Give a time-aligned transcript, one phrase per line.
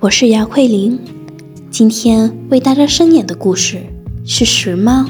[0.00, 0.96] 我是杨慧玲，
[1.72, 3.78] 今天为大家声演的故事
[4.24, 5.04] 是《拾猫》。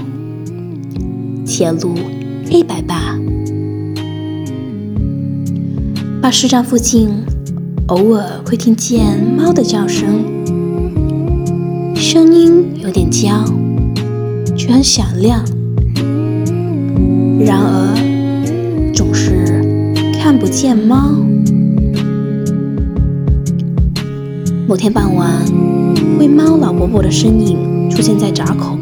[1.45, 1.95] 前路
[2.51, 3.15] 黑白吧。
[6.23, 7.11] 巴士站附近
[7.89, 10.25] 偶尔会听见猫的叫声，
[11.95, 13.45] 声音有点娇，
[14.57, 15.45] 却很响亮。
[17.39, 19.61] 然而总是
[20.15, 21.13] 看不见猫。
[24.69, 25.31] 某天傍晚，
[26.19, 28.77] 喂猫老伯伯的身影出现在闸口，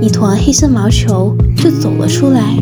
[0.00, 2.54] 一团黑色毛球就走了出来，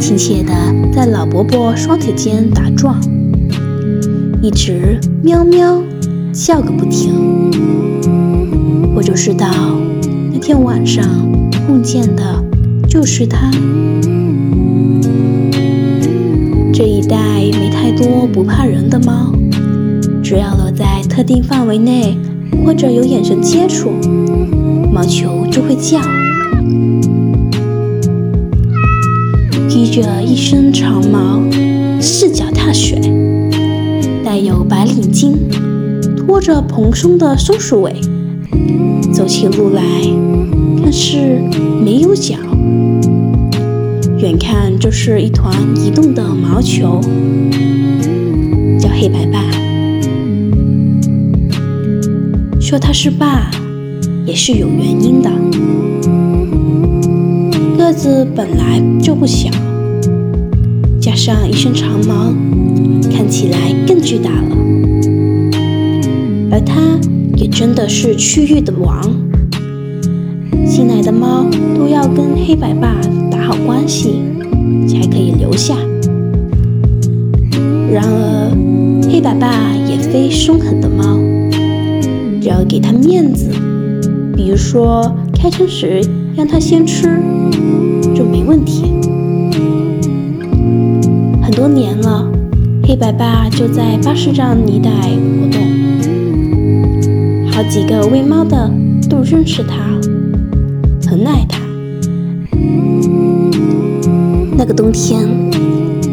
[0.00, 0.54] 亲切地
[0.94, 2.98] 在老伯伯双腿间打转，
[4.40, 5.82] 一直喵喵
[6.32, 7.12] 叫个不停。
[8.96, 9.46] 我就知道
[10.32, 11.04] 那天晚上
[11.68, 12.42] 梦见的
[12.88, 13.50] 就是它。
[16.72, 17.16] 这一带
[17.60, 19.34] 没太多不怕人的猫。
[20.24, 22.16] 只要落在特定范围内，
[22.64, 23.90] 或者有眼神接触，
[24.90, 26.00] 毛球就会叫。
[29.68, 31.42] 披着一身长毛，
[32.00, 32.98] 四脚踏雪，
[34.24, 35.34] 带有白领巾，
[36.16, 37.94] 拖着蓬松的松鼠尾，
[39.12, 39.82] 走起路来
[40.82, 41.18] 看似
[41.84, 42.36] 没有脚，
[44.16, 46.98] 远看就是一团移动的毛球，
[48.80, 49.53] 叫黑白爸。
[52.74, 53.48] 说他是爸，
[54.26, 55.30] 也是有原因的。
[57.78, 59.48] 个子本来就不小，
[61.00, 62.34] 加上一身长毛，
[63.12, 64.56] 看起来更巨大了。
[66.50, 66.98] 而他
[67.36, 69.00] 也真的是区域的王，
[70.66, 72.96] 新来的猫都要跟黑白爸
[73.30, 74.20] 打好关系，
[74.88, 75.76] 才可以留下。
[77.92, 78.50] 然而，
[79.08, 81.16] 黑白爸也非凶狠的猫。
[82.74, 83.48] 给他面子，
[84.34, 86.00] 比如说开餐时
[86.34, 87.22] 让他先吃，
[88.12, 88.86] 就没问题。
[91.40, 92.28] 很多年了，
[92.82, 95.60] 黑白爸就在巴士站一带活动，
[97.52, 98.68] 好几个喂猫的
[99.08, 99.76] 都认识他，
[101.08, 101.60] 很爱他。
[104.58, 105.22] 那个冬天，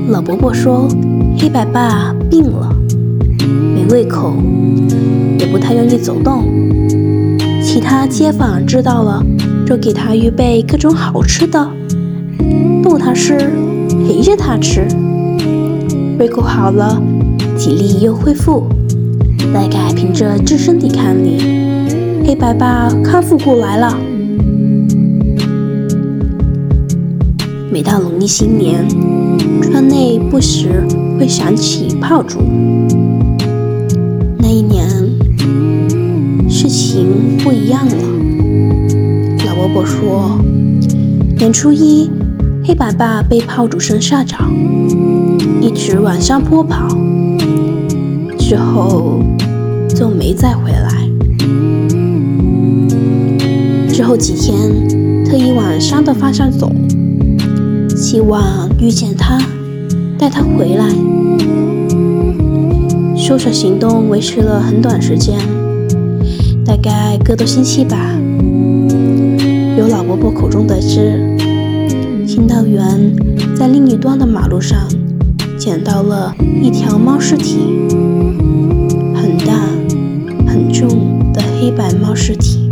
[0.09, 0.87] 老伯伯说
[1.39, 2.71] 黑白爸病了，
[3.91, 4.33] 胃口。
[5.37, 6.45] 也不太愿意走动，
[7.61, 9.23] 其他街坊知道了，
[9.65, 11.69] 就给他预备各种好吃的，
[12.83, 13.51] 逗他吃，
[13.89, 14.87] 陪着他吃。
[16.17, 17.01] 胃口好了，
[17.57, 18.65] 体力又恢复，
[19.53, 21.41] 大概凭着自身抵抗力，
[22.25, 23.97] 黑白爸康复过来了。
[27.71, 28.87] 每到农历新年，
[29.61, 30.83] 村内不时
[31.19, 32.39] 会响起炮竹。
[36.71, 37.95] 情不一样了。
[39.45, 40.39] 老伯伯说，
[41.37, 42.09] 年初一，
[42.63, 44.37] 黑白爸被炮竹声吓着，
[45.59, 46.87] 一直往上坡跑，
[48.37, 49.21] 之后
[49.89, 51.09] 就没再回来。
[53.89, 54.55] 之后几天，
[55.25, 56.71] 特意往山的方向走，
[57.89, 59.37] 希望遇见他，
[60.17, 60.87] 带他回来。
[63.17, 65.37] 搜索行动维持了很短时间。
[66.65, 67.97] 大概个多星期吧。
[69.77, 71.37] 由老伯伯口中得知，
[72.27, 73.15] 清道员
[73.55, 74.79] 在另一端的马路上
[75.57, 77.57] 捡到了一条猫尸体，
[79.15, 79.53] 很大、
[80.45, 80.87] 很重
[81.33, 82.69] 的黑白猫尸体。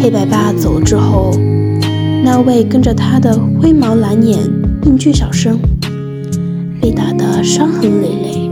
[0.00, 1.32] 黑白爸走了之后，
[2.24, 4.38] 那位跟着他的灰毛蓝眼
[4.84, 5.58] 硬巨小生
[6.80, 8.43] 被打得伤痕累累。